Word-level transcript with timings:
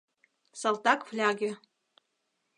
Салтак 0.61 0.99
фляге. 1.07 1.51